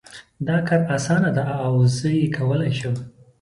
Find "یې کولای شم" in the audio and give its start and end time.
2.19-2.95